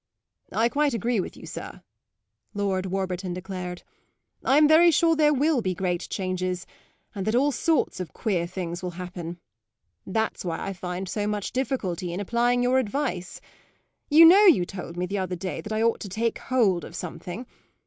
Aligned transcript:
"I 0.51 0.67
quite 0.67 0.95
agree 0.95 1.19
with 1.19 1.37
you, 1.37 1.45
sir," 1.45 1.83
Lord 2.55 2.87
Warburton 2.87 3.35
declared. 3.35 3.83
"I'm 4.43 4.67
very 4.67 4.89
sure 4.89 5.15
there 5.15 5.31
will 5.31 5.61
be 5.61 5.75
great 5.75 6.09
changes, 6.09 6.65
and 7.13 7.27
that 7.27 7.35
all 7.35 7.51
sorts 7.51 7.99
of 7.99 8.11
queer 8.11 8.47
things 8.47 8.81
will 8.81 8.97
happen. 8.97 9.37
That's 10.07 10.43
why 10.43 10.57
I 10.59 10.73
find 10.73 11.07
so 11.07 11.27
much 11.27 11.51
difficulty 11.51 12.11
in 12.11 12.19
applying 12.19 12.63
your 12.63 12.79
advice; 12.79 13.39
you 14.09 14.25
know 14.25 14.45
you 14.47 14.65
told 14.65 14.97
me 14.97 15.05
the 15.05 15.19
other 15.19 15.35
day 15.35 15.61
that 15.61 15.71
I 15.71 15.83
ought 15.83 15.99
to 15.99 16.09
'take 16.09 16.39
hold' 16.39 16.83
of 16.83 16.95
something. 16.95 17.45